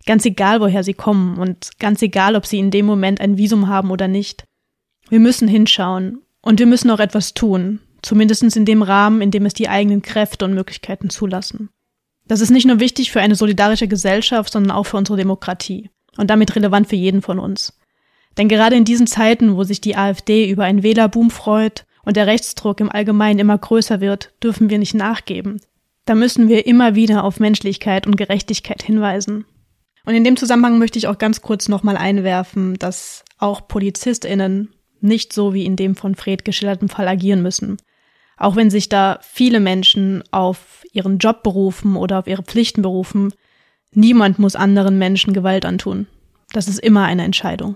Ganz 0.06 0.26
egal, 0.26 0.62
woher 0.62 0.84
sie 0.84 0.94
kommen 0.94 1.38
und 1.38 1.80
ganz 1.80 2.02
egal, 2.02 2.38
ob 2.38 2.46
sie 2.46 2.60
in 2.60 2.72
dem 2.72 2.86
Moment 2.86 3.20
ein 3.20 3.38
Visum 3.38 3.68
haben 3.68 3.92
oder 3.92 4.08
nicht. 4.08 4.46
Wir 5.10 5.20
müssen 5.20 5.48
hinschauen 5.48 6.22
und 6.42 6.60
wir 6.60 6.66
müssen 6.66 6.90
auch 6.90 7.00
etwas 7.00 7.34
tun, 7.34 7.80
zumindest 8.02 8.44
in 8.56 8.66
dem 8.66 8.82
Rahmen, 8.82 9.22
in 9.22 9.32
dem 9.32 9.46
es 9.46 9.54
die 9.54 9.70
eigenen 9.70 10.02
Kräfte 10.02 10.46
und 10.46 10.54
Möglichkeiten 10.54 11.10
zulassen. 11.10 11.70
Das 12.28 12.42
ist 12.42 12.52
nicht 12.52 12.66
nur 12.66 12.80
wichtig 12.80 13.12
für 13.12 13.22
eine 13.22 13.36
solidarische 13.36 13.88
Gesellschaft, 13.88 14.54
sondern 14.54 14.72
auch 14.72 14.86
für 14.86 14.98
unsere 14.98 15.18
Demokratie 15.18 15.90
und 16.18 16.30
damit 16.30 16.56
relevant 16.56 16.88
für 16.88 16.96
jeden 16.96 17.22
von 17.22 17.40
uns. 17.40 17.78
Denn 18.38 18.48
gerade 18.48 18.76
in 18.76 18.86
diesen 18.86 19.08
Zeiten, 19.08 19.56
wo 19.56 19.64
sich 19.64 19.82
die 19.82 19.96
AfD 19.96 20.50
über 20.50 20.64
einen 20.64 20.84
Wählerboom 20.84 21.30
freut 21.30 21.86
und 22.04 22.18
der 22.18 22.28
Rechtsdruck 22.28 22.80
im 22.80 22.92
Allgemeinen 22.92 23.40
immer 23.40 23.58
größer 23.58 24.02
wird, 24.02 24.34
dürfen 24.42 24.70
wir 24.70 24.80
nicht 24.80 24.94
nachgeben. 24.94 25.62
Da 26.06 26.16
müssen 26.16 26.50
wir 26.50 26.66
immer 26.66 26.96
wieder 26.96 27.24
auf 27.24 27.40
Menschlichkeit 27.40 28.08
und 28.08 28.18
Gerechtigkeit 28.18 28.84
hinweisen. 28.84 29.46
Und 30.06 30.16
in 30.16 30.24
dem 30.24 30.36
Zusammenhang 30.36 30.80
möchte 30.80 31.00
ich 31.00 31.08
auch 31.08 31.18
ganz 31.18 31.42
kurz 31.42 31.70
nochmal 31.70 31.96
einwerfen, 31.96 32.78
dass 32.78 33.24
auch 33.38 33.68
PolizistInnen 33.68 34.74
nicht 35.04 35.34
so 35.34 35.54
wie 35.54 35.66
in 35.66 35.76
dem 35.76 35.96
von 35.96 36.16
Fred 36.16 36.46
geschilderten 36.46 36.90
Fall 36.90 37.08
agieren 37.08 37.42
müssen. 37.42 37.78
Auch 38.38 38.56
wenn 38.56 38.70
sich 38.70 38.90
da 38.90 39.20
viele 39.22 39.60
Menschen 39.60 40.24
auf 40.32 40.84
ihren 40.92 41.18
Job 41.18 41.44
berufen 41.44 41.96
oder 41.96 42.20
auf 42.20 42.28
ihre 42.28 42.44
Pflichten 42.44 42.82
berufen, 42.82 43.34
niemand 43.92 44.40
muss 44.40 44.56
anderen 44.56 44.98
Menschen 44.98 45.34
Gewalt 45.34 45.66
antun. 45.66 46.08
Das 46.52 46.68
ist 46.68 46.80
immer 46.80 47.06
eine 47.06 47.24
Entscheidung. 47.24 47.76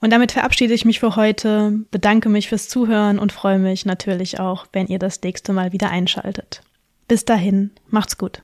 Und 0.00 0.10
damit 0.12 0.32
verabschiede 0.32 0.72
ich 0.72 0.84
mich 0.84 0.98
für 0.98 1.16
heute, 1.16 1.78
bedanke 1.90 2.28
mich 2.28 2.48
fürs 2.48 2.68
Zuhören 2.68 3.18
und 3.18 3.32
freue 3.32 3.58
mich 3.58 3.84
natürlich 3.84 4.40
auch, 4.40 4.66
wenn 4.72 4.86
ihr 4.86 4.98
das 4.98 5.20
nächste 5.22 5.52
Mal 5.52 5.72
wieder 5.72 5.90
einschaltet. 5.90 6.62
Bis 7.06 7.24
dahin, 7.24 7.70
macht's 7.88 8.16
gut. 8.16 8.40